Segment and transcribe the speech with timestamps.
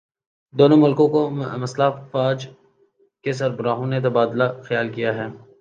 [0.53, 1.21] دونوں ملکوں کی
[1.59, 2.47] مسلح افواج
[3.25, 5.27] کے سربراہوں نے تبادلہ خیال کیا ہے